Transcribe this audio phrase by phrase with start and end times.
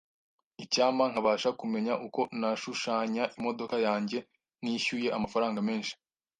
[0.63, 4.17] Icyampa nkabasha kumenya uko nashushanya imodoka yanjye
[4.61, 5.93] ntishyuye amafaranga menshi.